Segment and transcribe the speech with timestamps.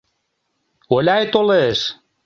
[0.95, 1.79] Оляй толеш!..